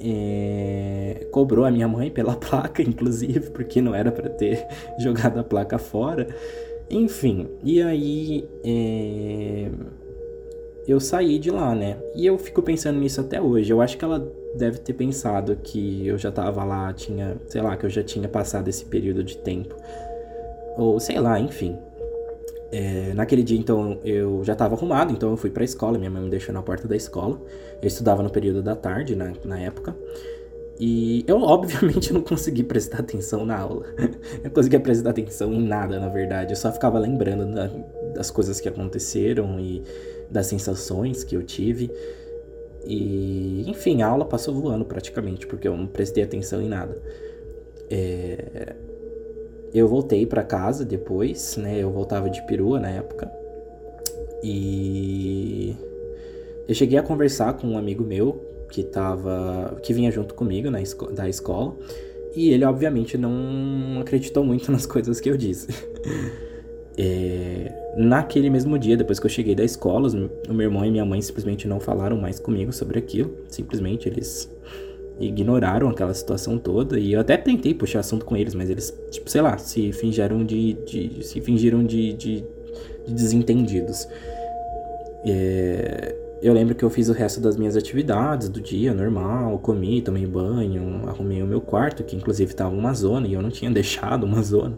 [0.04, 1.28] É...
[1.32, 4.66] Cobrou a minha mãe pela placa, inclusive, porque não era para ter
[5.00, 6.28] jogado a placa fora.
[6.90, 8.48] Enfim, e aí.
[8.64, 9.70] É...
[10.86, 11.98] Eu saí de lá, né?
[12.14, 13.72] E eu fico pensando nisso até hoje.
[13.72, 17.78] Eu acho que ela deve ter pensado que eu já tava lá, tinha, sei lá,
[17.78, 19.76] que eu já tinha passado esse período de tempo.
[20.78, 21.78] Ou sei lá, enfim.
[22.76, 25.96] É, naquele dia, então, eu já estava arrumado, então eu fui para a escola.
[25.96, 27.40] Minha mãe me deixou na porta da escola.
[27.80, 29.96] Eu estudava no período da tarde, na, na época.
[30.80, 33.86] E eu, obviamente, não consegui prestar atenção na aula.
[34.44, 36.54] eu conseguia prestar atenção em nada, na verdade.
[36.54, 37.68] Eu só ficava lembrando da,
[38.16, 39.84] das coisas que aconteceram e
[40.32, 41.92] das sensações que eu tive.
[42.84, 47.00] E, enfim, a aula passou voando praticamente, porque eu não prestei atenção em nada.
[47.88, 48.76] É,
[49.74, 51.80] eu voltei para casa depois, né?
[51.80, 53.32] Eu voltava de perua na época.
[54.44, 55.76] E
[56.68, 60.82] eu cheguei a conversar com um amigo meu que tava que vinha junto comigo na
[60.82, 61.76] esco da escola,
[62.36, 65.68] e ele obviamente não acreditou muito nas coisas que eu disse.
[66.98, 70.10] é, naquele mesmo dia, depois que eu cheguei da escola,
[70.50, 73.38] o meu irmão e minha mãe simplesmente não falaram mais comigo sobre aquilo.
[73.48, 74.53] Simplesmente eles
[75.20, 79.30] ignoraram aquela situação toda e eu até tentei puxar assunto com eles, mas eles, tipo,
[79.30, 82.44] sei lá, se fingiram de, de se fingiram de, de,
[83.06, 84.08] de desentendidos.
[85.26, 90.02] É, eu lembro que eu fiz o resto das minhas atividades do dia normal, comi,
[90.02, 93.70] tomei banho, arrumei o meu quarto, que inclusive estava uma zona e eu não tinha
[93.72, 94.78] deixado uma zona.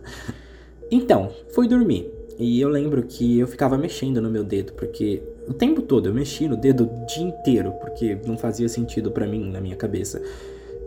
[0.92, 2.12] Então, fui dormir.
[2.38, 6.14] E eu lembro que eu ficava mexendo no meu dedo, porque o tempo todo eu
[6.14, 10.22] mexi no dedo o dia inteiro, porque não fazia sentido para mim na minha cabeça.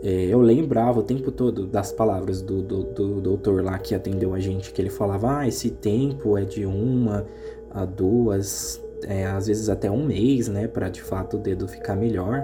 [0.01, 4.33] É, eu lembrava o tempo todo das palavras do, do, do, doutor lá que atendeu
[4.33, 7.25] a gente, que ele falava: ah, esse tempo é de uma
[7.71, 11.95] a duas, é, às vezes até um mês, né, para de fato o dedo ficar
[11.95, 12.41] melhor.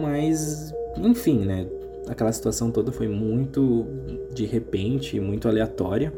[0.00, 1.66] Mas, enfim, né,
[2.08, 3.86] aquela situação toda foi muito
[4.32, 6.12] de repente, muito aleatória.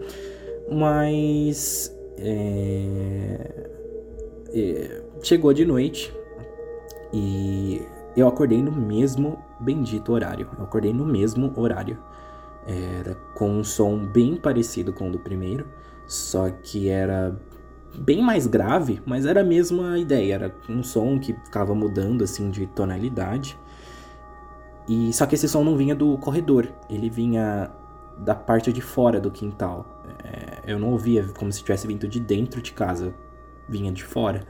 [0.71, 1.95] Mas.
[2.19, 3.73] É,
[4.55, 6.13] é, chegou de noite
[7.13, 7.83] e
[8.17, 10.49] eu acordei no mesmo bendito horário.
[10.59, 11.99] Eu acordei no mesmo horário.
[12.67, 15.67] Era com um som bem parecido com o do primeiro,
[16.07, 17.37] só que era
[17.99, 20.35] bem mais grave, mas era a mesma ideia.
[20.35, 23.59] Era um som que ficava mudando assim de tonalidade.
[24.89, 27.71] E só que esse som não vinha do corredor, ele vinha
[28.19, 29.87] da parte de fora do quintal.
[30.25, 33.15] É, eu não ouvia como se tivesse vindo de dentro de casa,
[33.69, 34.45] vinha de fora.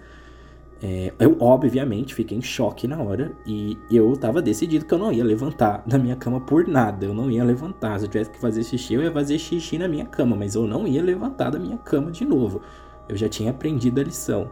[0.84, 5.12] É, eu, obviamente, fiquei em choque na hora e eu tava decidido que eu não
[5.12, 7.06] ia levantar da minha cama por nada.
[7.06, 8.00] Eu não ia levantar.
[8.00, 10.66] Se eu tivesse que fazer xixi, eu ia fazer xixi na minha cama, mas eu
[10.66, 12.62] não ia levantar da minha cama de novo.
[13.08, 14.50] Eu já tinha aprendido a lição.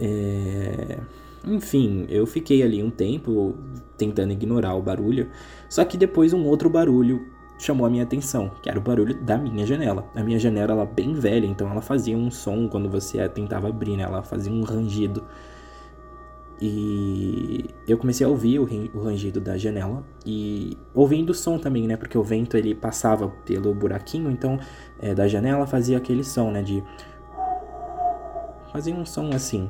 [0.00, 0.98] É...
[1.46, 3.54] Enfim, eu fiquei ali um tempo
[3.96, 5.28] tentando ignorar o barulho.
[5.68, 7.24] Só que depois um outro barulho
[7.58, 10.04] chamou a minha atenção, que era o barulho da minha janela.
[10.14, 13.96] A minha janela ela bem velha, então ela fazia um som quando você tentava abrir,
[13.96, 14.02] né?
[14.02, 15.24] Ela fazia um rangido.
[16.60, 21.96] E eu comecei a ouvir o rangido da janela e ouvindo o som também, né?
[21.96, 24.58] Porque o vento ele passava pelo buraquinho, então
[25.00, 26.62] é, da janela fazia aquele som, né?
[26.62, 26.82] De
[28.72, 29.68] fazia um som assim.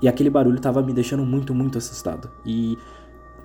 [0.00, 2.30] E aquele barulho tava me deixando muito, muito assustado.
[2.44, 2.78] E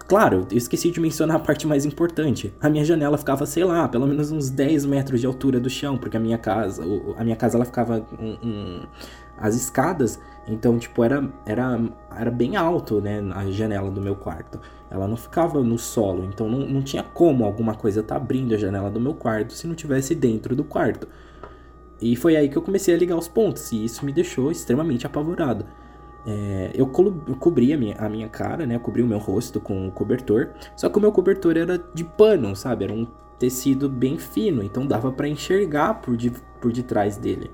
[0.08, 2.54] Claro, eu esqueci de mencionar a parte mais importante.
[2.62, 5.98] A minha janela ficava, sei lá, pelo menos uns 10 metros de altura do chão,
[5.98, 6.82] porque a minha casa,
[7.18, 8.82] a minha casa ela ficava um, um,
[9.38, 10.18] as escadas,
[10.48, 11.78] então tipo era era
[12.18, 14.62] era bem alto, né, a janela do meu quarto.
[14.90, 18.56] Ela não ficava no solo, então não, não tinha como alguma coisa estar tá abrindo
[18.56, 21.06] a janela do meu quarto se não tivesse dentro do quarto.
[22.02, 25.06] E foi aí que eu comecei a ligar os pontos, e isso me deixou extremamente
[25.06, 25.66] apavorado.
[26.30, 28.76] É, eu, co eu cobri a minha, a minha cara, né?
[28.76, 30.50] Eu cobri o meu rosto com o cobertor.
[30.76, 32.84] Só que o meu cobertor era de pano, sabe?
[32.84, 33.08] Era um
[33.40, 37.50] tecido bem fino, então dava para enxergar por, de, por detrás dele.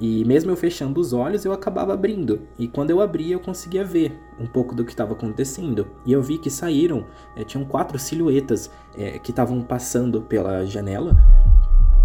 [0.00, 2.40] E mesmo eu fechando os olhos, eu acabava abrindo.
[2.58, 5.86] E quando eu abria, eu conseguia ver um pouco do que estava acontecendo.
[6.06, 11.16] E eu vi que saíram, é, tinham quatro silhuetas é, que estavam passando pela janela.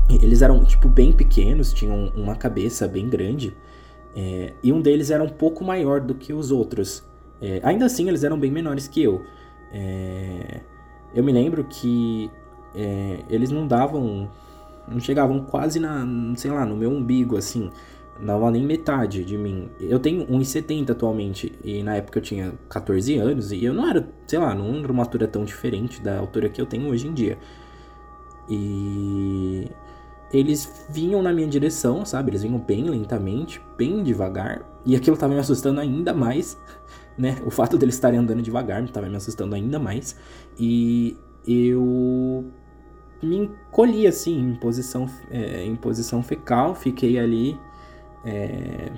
[0.09, 3.55] Eles eram, tipo, bem pequenos, tinham uma cabeça bem grande.
[4.15, 7.03] É, e um deles era um pouco maior do que os outros.
[7.41, 9.21] É, ainda assim, eles eram bem menores que eu.
[9.73, 10.61] É,
[11.13, 12.31] eu me lembro que
[12.73, 14.29] é, eles não davam.
[14.87, 17.69] Não chegavam quase na, sei lá, no meu umbigo, assim.
[18.19, 19.69] Não dava nem metade de mim.
[19.79, 21.51] Eu tenho 1,70 atualmente.
[21.63, 23.51] E na época eu tinha 14 anos.
[23.51, 26.61] E eu não era, sei lá, não era uma altura tão diferente da altura que
[26.61, 27.37] eu tenho hoje em dia.
[28.49, 29.67] E
[30.33, 32.31] eles vinham na minha direção, sabe?
[32.31, 34.65] Eles vinham bem lentamente, bem devagar.
[34.85, 36.57] E aquilo tava me assustando ainda mais,
[37.17, 37.37] né?
[37.45, 40.15] O fato deles estarem andando devagar me tava me assustando ainda mais.
[40.59, 42.45] E eu
[43.21, 47.57] me encolhi assim, em posição, é, em posição fecal, fiquei ali.
[48.25, 48.91] É,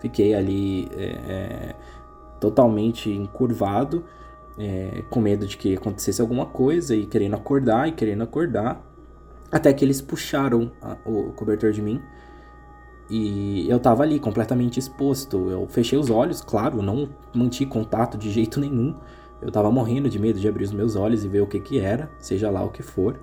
[0.00, 1.76] fiquei ali é, é
[2.40, 4.04] totalmente encurvado,
[4.58, 8.84] é, com medo de que acontecesse alguma coisa e querendo acordar e querendo acordar.
[9.52, 12.00] Até que eles puxaram a, o cobertor de mim.
[13.10, 15.50] E eu tava ali completamente exposto.
[15.50, 18.94] Eu fechei os olhos, claro, não mantive contato de jeito nenhum.
[19.42, 21.78] Eu tava morrendo de medo de abrir os meus olhos e ver o que que
[21.78, 23.20] era, seja lá o que for.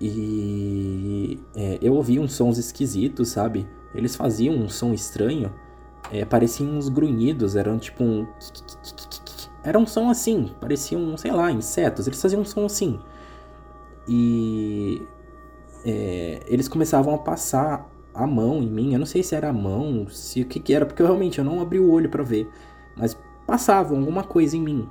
[0.00, 3.68] E é, eu ouvi uns sons esquisitos, sabe?
[3.94, 5.52] Eles faziam um som estranho.
[6.10, 8.26] É, pareciam uns grunhidos, eram tipo um.
[9.62, 12.06] Era um som assim, pareciam, sei lá, insetos.
[12.06, 12.98] Eles faziam um som assim.
[14.08, 15.02] E
[15.84, 18.92] é, eles começavam a passar a mão em mim.
[18.92, 21.38] Eu não sei se era a mão, se o que, que era, porque eu realmente
[21.38, 22.48] eu não abri o olho para ver.
[22.96, 24.88] Mas passavam alguma coisa em mim.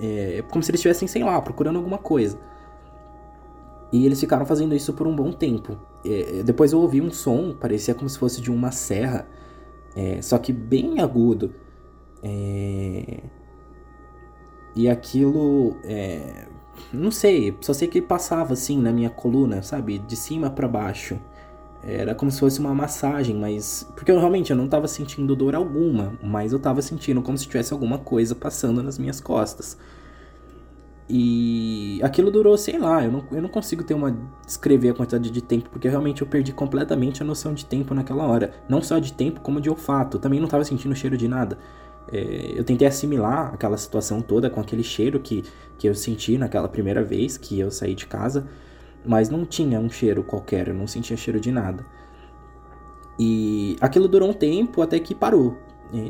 [0.00, 2.38] É, como se eles estivessem, sei lá, procurando alguma coisa.
[3.92, 5.78] E eles ficaram fazendo isso por um bom tempo.
[6.04, 9.26] É, depois eu ouvi um som, parecia como se fosse de uma serra,
[9.94, 11.54] é, só que bem agudo.
[12.22, 13.20] É,
[14.74, 16.48] e aquilo é,
[16.92, 19.98] não sei, só sei que passava assim na minha coluna, sabe?
[19.98, 21.18] De cima para baixo.
[21.86, 23.86] Era como se fosse uma massagem, mas.
[23.94, 27.46] Porque eu realmente eu não tava sentindo dor alguma, mas eu tava sentindo como se
[27.46, 29.76] tivesse alguma coisa passando nas minhas costas.
[31.06, 34.16] E aquilo durou, sei lá, eu não, eu não consigo ter uma.
[34.46, 38.24] descrever a quantidade de tempo, porque realmente eu perdi completamente a noção de tempo naquela
[38.24, 38.54] hora.
[38.66, 40.18] Não só de tempo, como de olfato.
[40.18, 41.58] Também não tava sentindo cheiro de nada.
[42.12, 45.42] É, eu tentei assimilar aquela situação toda com aquele cheiro que,
[45.78, 48.46] que eu senti naquela primeira vez que eu saí de casa,
[49.04, 51.84] mas não tinha um cheiro qualquer, eu não sentia cheiro de nada.
[53.18, 55.56] E aquilo durou um tempo até que parou.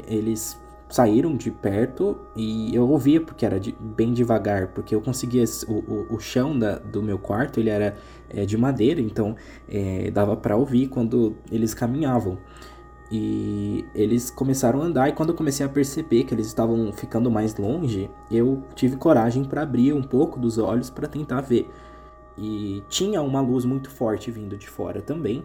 [0.09, 5.45] Eles saíram de perto e eu ouvia porque era de, bem devagar, porque eu conseguia
[5.67, 7.97] o, o, o chão da, do meu quarto ele era
[8.31, 9.35] é, de madeira, então
[9.69, 12.39] é, dava para ouvir quando eles caminhavam.
[13.17, 17.31] E eles começaram a andar, e quando eu comecei a perceber que eles estavam ficando
[17.31, 21.71] mais longe, eu tive coragem para abrir um pouco dos olhos para tentar ver.
[22.37, 25.45] E tinha uma luz muito forte vindo de fora também.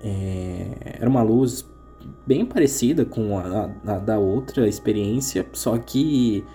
[0.00, 0.96] É...
[0.98, 1.68] Era uma luz
[2.26, 6.46] bem parecida com a, a, da outra experiência, só que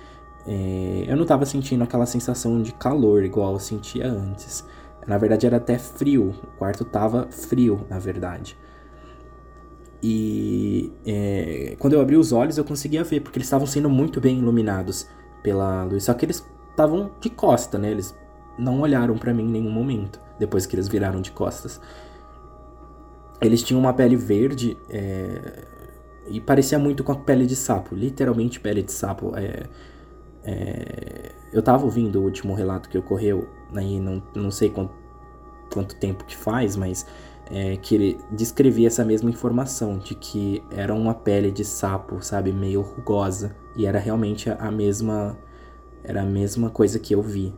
[0.47, 1.05] é...
[1.07, 4.65] eu não estava sentindo aquela sensação de calor igual eu sentia antes.
[5.05, 6.33] Na verdade, era até frio.
[6.43, 8.57] O quarto estava frio, na verdade.
[10.03, 14.19] E é, quando eu abri os olhos eu conseguia ver, porque eles estavam sendo muito
[14.19, 15.07] bem iluminados
[15.43, 16.05] pela luz.
[16.05, 17.91] Só que eles estavam de costa, né?
[17.91, 18.15] Eles
[18.57, 21.79] não olharam para mim em nenhum momento, depois que eles viraram de costas.
[23.39, 25.63] Eles tinham uma pele verde é,
[26.27, 29.33] e parecia muito com a pele de sapo, literalmente pele de sapo.
[29.35, 29.63] É,
[30.43, 34.93] é, eu tava ouvindo o último relato que ocorreu, aí não, não sei quanto,
[35.71, 37.05] quanto tempo que faz, mas
[37.51, 42.53] é, que ele descrevia essa mesma informação de que era uma pele de sapo, sabe,
[42.53, 45.37] meio rugosa e era realmente a mesma
[46.03, 47.53] era a mesma coisa que eu vi.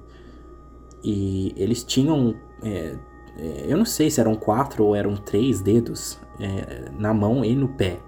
[1.03, 2.95] E eles tinham, é,
[3.37, 7.55] é, eu não sei se eram quatro ou eram três dedos é, na mão e
[7.55, 7.99] no pé.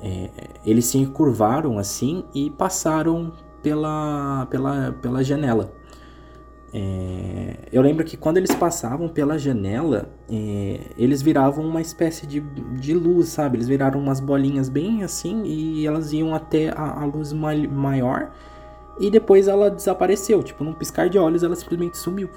[0.00, 0.30] É,
[0.64, 5.72] eles se curvaram assim e passaram pela, pela, pela janela.
[6.76, 12.40] É, eu lembro que quando eles passavam pela janela, é, eles viravam uma espécie de,
[12.40, 13.56] de luz, sabe?
[13.56, 18.32] Eles viraram umas bolinhas bem assim e elas iam até a, a luz maior
[18.98, 20.42] e depois ela desapareceu.
[20.42, 22.28] Tipo, num piscar de olhos ela simplesmente sumiu.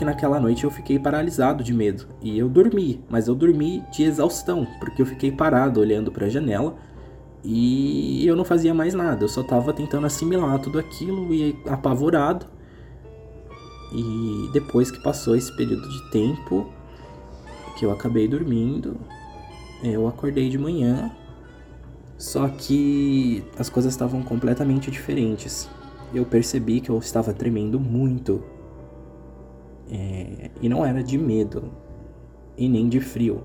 [0.00, 4.02] Que naquela noite eu fiquei paralisado de medo e eu dormi, mas eu dormi de
[4.02, 6.74] exaustão, porque eu fiquei parado olhando para a janela
[7.44, 12.46] e eu não fazia mais nada, eu só estava tentando assimilar tudo aquilo e apavorado.
[13.92, 16.72] E depois que passou esse período de tempo
[17.76, 18.96] que eu acabei dormindo,
[19.84, 21.10] eu acordei de manhã,
[22.16, 25.68] só que as coisas estavam completamente diferentes.
[26.14, 28.42] Eu percebi que eu estava tremendo muito
[29.90, 31.70] é, e não era de medo.
[32.56, 33.42] e nem de frio.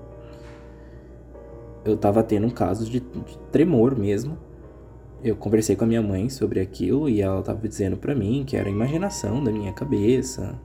[1.84, 4.36] Eu tava tendo um caso de, de tremor mesmo.
[5.24, 8.56] Eu conversei com a minha mãe sobre aquilo e ela tava dizendo para mim que
[8.56, 10.60] era imaginação da minha cabeça,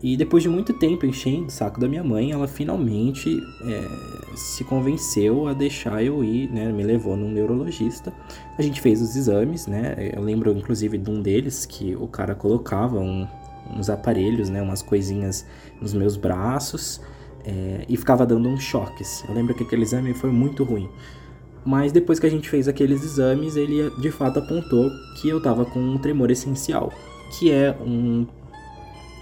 [0.00, 4.62] e depois de muito tempo enchendo o saco da minha mãe, ela finalmente é, se
[4.62, 6.70] convenceu a deixar eu ir, né?
[6.70, 8.12] Me levou num neurologista.
[8.56, 10.12] A gente fez os exames, né?
[10.14, 13.26] Eu lembro inclusive de um deles que o cara colocava um,
[13.76, 14.60] uns aparelhos, né?
[14.62, 15.46] Umas coisinhas
[15.80, 17.00] nos meus braços
[17.44, 19.24] é, e ficava dando uns choques.
[19.28, 20.88] Eu lembro que aquele exame foi muito ruim.
[21.64, 24.90] Mas depois que a gente fez aqueles exames, ele de fato apontou
[25.20, 26.92] que eu tava com um tremor essencial,
[27.38, 28.26] que é um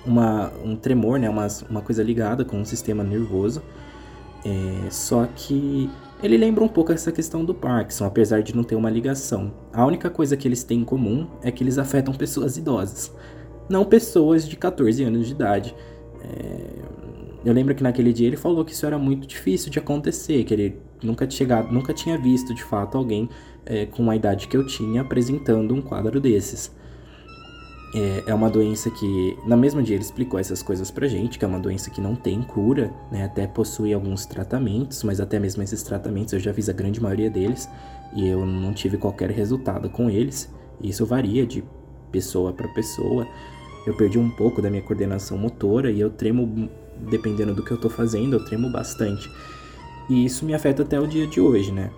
[0.07, 1.29] uma, um tremor, né?
[1.29, 3.63] Uma, uma coisa ligada com o sistema nervoso.
[4.45, 5.91] É, só que
[6.23, 9.53] ele lembra um pouco essa questão do Parkinson, apesar de não ter uma ligação.
[9.73, 13.13] A única coisa que eles têm em comum é que eles afetam pessoas idosas,
[13.69, 15.75] não pessoas de 14 anos de idade.
[16.23, 16.87] É,
[17.45, 20.53] eu lembro que naquele dia ele falou que isso era muito difícil de acontecer, que
[20.53, 23.29] ele nunca, chegado, nunca tinha visto de fato alguém
[23.65, 26.75] é, com a idade que eu tinha apresentando um quadro desses.
[27.95, 31.45] É, é uma doença que, na mesma dia ele explicou essas coisas pra gente, que
[31.45, 33.25] é uma doença que não tem cura, né?
[33.25, 37.31] Até possui alguns tratamentos, mas até mesmo esses tratamentos eu já fiz a grande maioria
[37.31, 37.69] deles
[38.15, 40.53] e eu não tive qualquer resultado com eles.
[40.83, 41.65] Isso varia de
[42.11, 43.27] pessoa para pessoa.
[43.87, 46.69] Eu perdi um pouco da minha coordenação motora e eu tremo,
[47.09, 49.31] dependendo do que eu tô fazendo, eu tremo bastante.
[50.11, 51.91] E isso me afeta até o dia de hoje, né?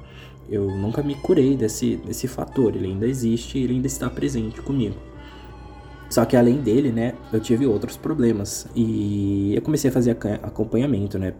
[0.50, 4.96] Eu nunca me curei desse, desse fator, ele ainda existe ele ainda está presente comigo.
[6.08, 8.66] Só que além dele, né, eu tive outros problemas.
[8.74, 11.34] E eu comecei a fazer acompanhamento, né?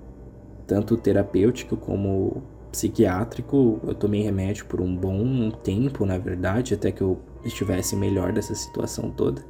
[0.67, 3.81] Tanto terapêutico como psiquiátrico.
[3.87, 8.55] Eu tomei remédio por um bom tempo, na verdade, até que eu estivesse melhor dessa
[8.55, 9.43] situação toda.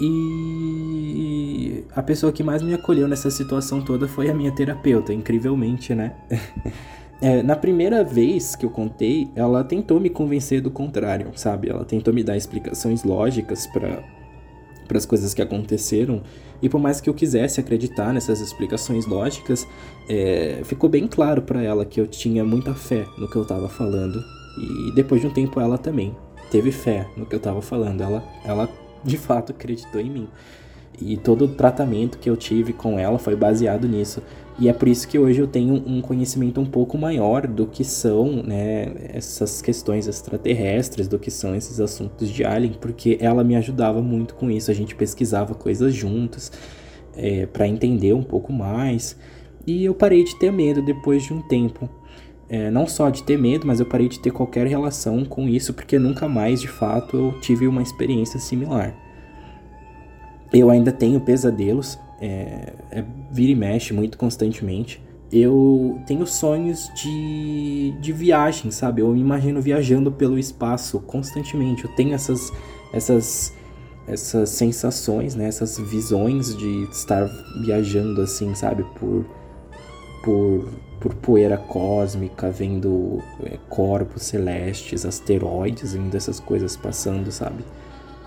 [0.00, 5.94] E a pessoa que mais me acolheu nessa situação toda foi a minha terapeuta, incrivelmente,
[5.94, 6.14] né?
[7.20, 11.68] É, na primeira vez que eu contei, ela tentou me convencer do contrário, sabe?
[11.68, 14.04] Ela tentou me dar explicações lógicas para
[14.88, 16.22] para as coisas que aconteceram.
[16.62, 19.68] E por mais que eu quisesse acreditar nessas explicações lógicas,
[20.08, 23.68] é, ficou bem claro para ela que eu tinha muita fé no que eu estava
[23.68, 24.24] falando.
[24.58, 26.16] E depois de um tempo ela também
[26.50, 28.00] teve fé no que eu estava falando.
[28.00, 28.68] Ela, ela
[29.04, 30.28] de fato acreditou em mim.
[31.00, 34.22] E todo o tratamento que eu tive com ela foi baseado nisso.
[34.58, 37.84] E é por isso que hoje eu tenho um conhecimento um pouco maior do que
[37.84, 43.54] são né, essas questões extraterrestres, do que são esses assuntos de Alien, porque ela me
[43.54, 44.72] ajudava muito com isso.
[44.72, 46.50] A gente pesquisava coisas juntos
[47.16, 49.16] é, para entender um pouco mais.
[49.64, 51.88] E eu parei de ter medo depois de um tempo.
[52.50, 55.74] É, não só de ter medo, mas eu parei de ter qualquer relação com isso,
[55.74, 58.94] porque nunca mais, de fato, eu tive uma experiência similar.
[60.52, 65.02] Eu ainda tenho pesadelos, é, é, vira e mexe muito constantemente.
[65.30, 69.02] Eu tenho sonhos de, de viagem, sabe?
[69.02, 71.84] Eu me imagino viajando pelo espaço constantemente.
[71.84, 72.50] Eu tenho essas,
[72.94, 73.54] essas,
[74.06, 75.48] essas sensações, né?
[75.48, 77.26] Essas visões de estar
[77.62, 78.84] viajando assim, sabe?
[78.98, 79.26] Por,
[80.24, 80.66] por,
[81.00, 87.64] por poeira cósmica, vendo é, corpos celestes, asteroides, vendo essas coisas passando, sabe?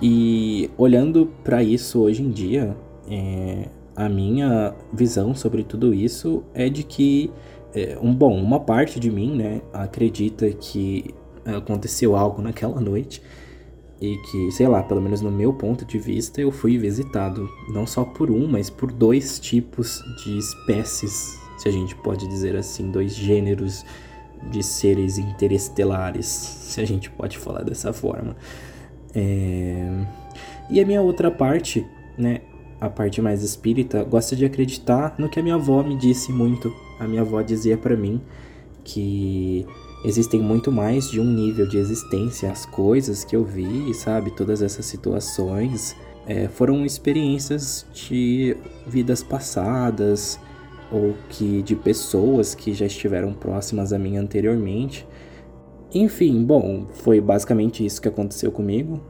[0.01, 2.76] E olhando para isso hoje em dia,
[3.09, 7.32] é, a minha visão sobre tudo isso é de que,
[7.74, 11.13] é, um, bom, uma parte de mim, né, acredita que
[11.45, 13.22] aconteceu algo naquela noite
[13.99, 17.86] e que, sei lá, pelo menos no meu ponto de vista, eu fui visitado não
[17.86, 22.89] só por um, mas por dois tipos de espécies, se a gente pode dizer assim,
[22.89, 23.86] dois gêneros
[24.49, 28.36] de seres interestelares, se a gente pode falar dessa forma.
[29.14, 30.03] É...
[30.72, 31.86] E a minha outra parte,
[32.18, 32.41] né,
[32.80, 36.74] a parte mais espírita, gosta de acreditar no que a minha avó me disse muito.
[36.99, 38.20] A minha avó dizia para mim
[38.84, 39.64] que
[40.03, 42.51] existem muito mais de um nível de existência.
[42.51, 45.95] As coisas que eu vi, sabe, todas essas situações
[46.26, 48.57] é, foram experiências de
[48.88, 50.39] vidas passadas
[50.91, 55.07] ou que de pessoas que já estiveram próximas a mim anteriormente
[55.93, 59.01] enfim, bom, foi basicamente isso que aconteceu comigo.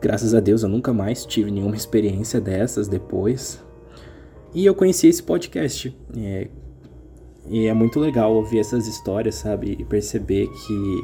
[0.00, 3.62] Graças a Deus eu nunca mais tive nenhuma experiência dessas depois.
[4.52, 5.96] E eu conheci esse podcast.
[6.16, 6.48] É,
[7.48, 9.76] e é muito legal ouvir essas histórias, sabe?
[9.78, 11.00] E perceber que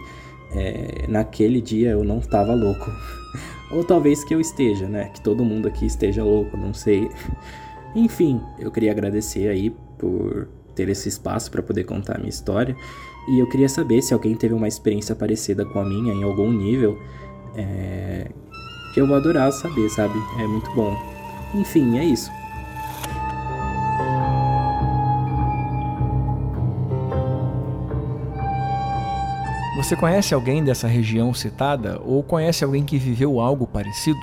[0.59, 2.91] é, naquele dia eu não estava louco.
[3.71, 5.11] Ou talvez que eu esteja, né?
[5.11, 7.09] Que todo mundo aqui esteja louco, não sei.
[7.95, 12.77] Enfim, eu queria agradecer aí por ter esse espaço para poder contar a minha história.
[13.29, 16.51] E eu queria saber se alguém teve uma experiência parecida com a minha em algum
[16.51, 16.99] nível.
[17.55, 18.31] É...
[18.95, 20.15] Que eu vou adorar saber, sabe?
[20.39, 20.97] É muito bom.
[21.55, 22.31] Enfim, é isso.
[29.79, 34.19] Você conhece alguém dessa região citada ou conhece alguém que viveu algo parecido?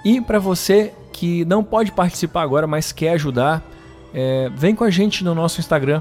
[0.04, 3.62] E para você que não pode participar agora, mas quer ajudar,
[4.18, 6.00] é, vem com a gente no nosso Instagram,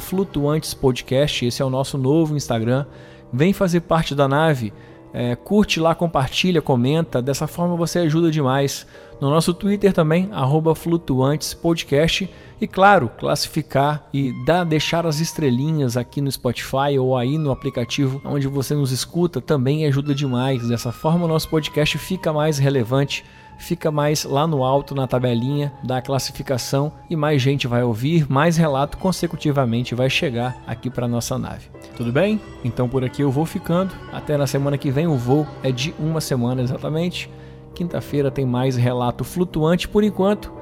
[0.00, 1.46] flutuantespodcast.
[1.46, 2.84] Esse é o nosso novo Instagram.
[3.32, 4.72] Vem fazer parte da nave.
[5.14, 7.22] É, curte lá, compartilha, comenta.
[7.22, 8.84] Dessa forma você ajuda demais.
[9.20, 10.28] No nosso Twitter também,
[10.74, 12.28] flutuantespodcast.
[12.60, 18.20] E claro, classificar e dar, deixar as estrelinhas aqui no Spotify ou aí no aplicativo
[18.24, 20.66] onde você nos escuta também ajuda demais.
[20.66, 23.24] Dessa forma o nosso podcast fica mais relevante
[23.58, 28.56] fica mais lá no alto na tabelinha da classificação e mais gente vai ouvir, mais
[28.56, 31.68] relato consecutivamente vai chegar aqui para nossa nave.
[31.96, 32.40] Tudo bem?
[32.64, 33.94] Então por aqui eu vou ficando.
[34.12, 37.30] Até na semana que vem o voo é de uma semana exatamente.
[37.74, 40.52] Quinta-feira tem mais relato flutuante por enquanto.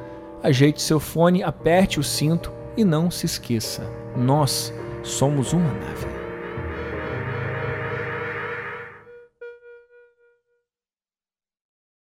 [0.43, 4.73] Ajeite seu fone, aperte o cinto e não se esqueça: nós
[5.03, 6.24] somos uma nave.